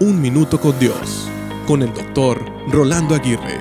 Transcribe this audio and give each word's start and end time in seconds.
Un 0.00 0.20
Minuto 0.20 0.60
con 0.60 0.76
Dios, 0.80 1.28
con 1.68 1.80
el 1.80 1.94
doctor 1.94 2.44
Rolando 2.68 3.14
Aguirre. 3.14 3.60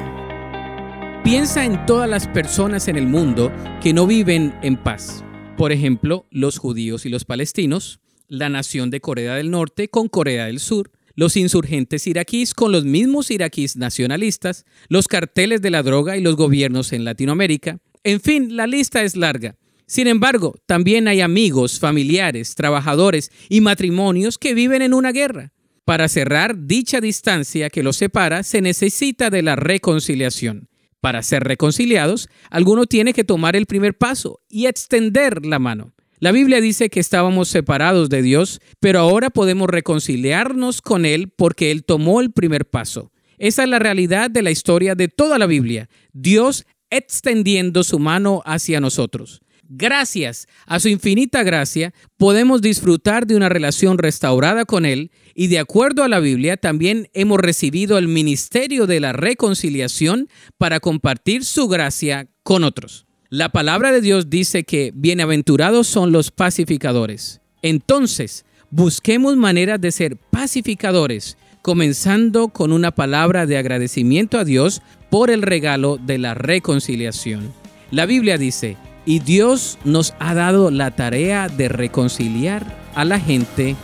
Piensa 1.24 1.64
en 1.64 1.86
todas 1.86 2.10
las 2.10 2.28
personas 2.28 2.88
en 2.88 2.98
el 2.98 3.06
mundo 3.06 3.52
que 3.84 3.94
no 3.94 4.08
viven 4.08 4.52
en 4.64 4.76
paz. 4.76 5.24
Por 5.58 5.72
ejemplo, 5.72 6.26
los 6.32 6.58
judíos 6.58 7.06
y 7.06 7.10
los 7.10 7.24
palestinos, 7.24 8.00
la 8.28 8.50
nación 8.50 8.90
de 8.90 9.00
Corea 9.00 9.36
del 9.36 9.52
Norte 9.52 9.90
con 9.90 10.08
Corea 10.08 10.48
del 10.48 10.60
Sur, 10.60 10.90
los 11.14 11.38
insurgentes 11.38 12.08
iraquíes 12.08 12.56
con 12.56 12.72
los 12.72 12.84
mismos 12.84 13.30
iraquíes 13.30 13.76
nacionalistas, 13.76 14.66
los 14.90 15.08
carteles 15.08 15.62
de 15.62 15.70
la 15.70 15.84
droga 15.84 16.18
y 16.18 16.22
los 16.22 16.36
gobiernos 16.36 16.94
en 16.94 17.06
Latinoamérica. 17.06 17.78
En 18.04 18.20
fin, 18.20 18.58
la 18.58 18.66
lista 18.66 19.04
es 19.04 19.16
larga. 19.16 19.56
Sin 19.86 20.08
embargo, 20.08 20.56
también 20.66 21.08
hay 21.08 21.22
amigos, 21.22 21.80
familiares, 21.80 22.56
trabajadores 22.56 23.30
y 23.50 23.62
matrimonios 23.62 24.40
que 24.40 24.56
viven 24.56 24.82
en 24.82 24.96
una 24.96 25.12
guerra. 25.12 25.54
Para 25.86 26.08
cerrar 26.08 26.66
dicha 26.66 27.02
distancia 27.02 27.70
que 27.70 27.84
los 27.84 27.98
separa, 27.98 28.44
se 28.44 28.62
necesita 28.62 29.30
de 29.30 29.42
la 29.42 29.58
reconciliación. 29.58 30.70
Para 31.02 31.22
ser 31.22 31.44
reconciliados, 31.44 32.30
alguno 32.50 32.86
tiene 32.86 33.12
que 33.12 33.26
tomar 33.26 33.58
el 33.58 33.66
primer 33.66 33.98
paso 33.98 34.40
y 34.48 34.68
extender 34.68 35.46
la 35.46 35.60
mano. 35.60 35.94
La 36.20 36.32
Biblia 36.32 36.62
dice 36.62 36.90
que 36.90 37.02
estábamos 37.02 37.50
separados 37.50 38.08
de 38.08 38.22
Dios, 38.22 38.62
pero 38.80 39.00
ahora 39.00 39.30
podemos 39.30 39.70
reconciliarnos 39.70 40.82
con 40.82 41.06
Él 41.06 41.34
porque 41.36 41.72
Él 41.72 41.84
tomó 41.84 42.22
el 42.22 42.32
primer 42.32 42.70
paso. 42.70 43.12
Esa 43.38 43.64
es 43.64 43.70
la 43.70 43.80
realidad 43.80 44.32
de 44.32 44.42
la 44.42 44.52
historia 44.52 44.96
de 44.96 45.10
toda 45.10 45.38
la 45.38 45.48
Biblia. 45.48 45.90
Dios 46.14 46.66
extendiendo 46.90 47.84
su 47.84 48.00
mano 48.00 48.42
hacia 48.46 48.80
nosotros. 48.80 49.42
Gracias 49.70 50.48
a 50.66 50.80
su 50.80 50.90
infinita 50.90 51.42
gracia, 51.44 51.94
podemos 52.18 52.62
disfrutar 52.62 53.26
de 53.26 53.36
una 53.36 53.50
relación 53.50 53.98
restaurada 53.98 54.66
con 54.66 54.86
Él 54.86 55.12
y 55.34 55.48
de 55.48 55.60
acuerdo 55.60 56.04
a 56.04 56.10
la 56.10 56.20
Biblia 56.20 56.58
también 56.58 57.10
hemos 57.14 57.40
recibido 57.40 57.98
el 57.98 58.08
ministerio 58.08 58.88
de 58.88 59.00
la 59.00 59.14
reconciliación 59.14 60.28
para 60.58 60.80
compartir 60.80 61.46
su 61.46 61.68
gracia 61.68 62.28
con 62.44 62.64
otros. 62.64 63.06
La 63.30 63.50
palabra 63.50 63.92
de 63.92 64.02
Dios 64.02 64.30
dice 64.30 64.64
que 64.64 64.92
bienaventurados 64.94 65.88
son 65.88 66.12
los 66.12 66.30
pacificadores. 66.30 67.42
Entonces, 67.64 68.46
busquemos 68.70 69.38
maneras 69.38 69.82
de 69.82 69.92
ser 69.92 70.18
pacificadores, 70.18 71.38
comenzando 71.64 72.50
con 72.50 72.72
una 72.72 72.92
palabra 72.92 73.46
de 73.46 73.58
agradecimiento 73.58 74.38
a 74.38 74.44
Dios 74.44 74.82
por 75.10 75.32
el 75.32 75.42
regalo 75.42 75.98
de 75.98 76.18
la 76.18 76.34
reconciliación. 76.34 77.54
La 77.90 78.06
Biblia 78.06 78.38
dice, 78.38 78.78
y 79.06 79.20
Dios 79.20 79.78
nos 79.84 80.14
ha 80.20 80.34
dado 80.34 80.72
la 80.72 80.92
tarea 80.92 81.50
de 81.50 81.70
reconciliar 81.70 82.78
a 82.96 83.06
la 83.06 83.20
gente 83.20 83.76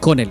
con 0.00 0.20
Él. 0.20 0.30